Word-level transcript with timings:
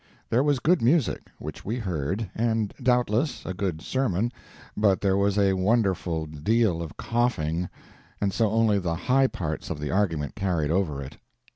There 0.31 0.41
was 0.41 0.57
good 0.57 0.81
music, 0.81 1.27
which 1.37 1.63
we 1.63 1.75
heard, 1.77 2.27
and 2.33 2.73
doubtless 2.81 3.45
a 3.45 3.53
good 3.53 3.83
sermon, 3.83 4.31
but 4.75 4.99
there 4.99 5.15
was 5.15 5.37
a 5.37 5.53
wonderful 5.53 6.25
deal 6.25 6.81
of 6.81 6.97
coughing, 6.97 7.69
and 8.19 8.33
so 8.33 8.49
only 8.49 8.79
the 8.79 8.95
high 8.95 9.27
parts 9.27 9.69
of 9.69 9.79
the 9.79 9.91
argument 9.91 10.33
carried 10.35 10.71
over 10.71 11.03
it. 11.03 11.17